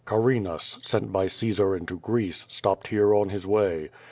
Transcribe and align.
Carinas, 0.03 0.79
sent 0.81 1.11
by 1.11 1.27
Caesar 1.27 1.75
into 1.75 1.99
Greece, 1.99 2.47
stopped 2.49 2.87
here 2.87 3.13
on 3.13 3.29
his 3.29 3.45
way. 3.45 3.91